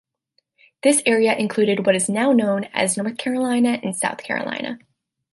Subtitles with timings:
[0.81, 4.79] This area included what is now known as North Carolina and South Carolina.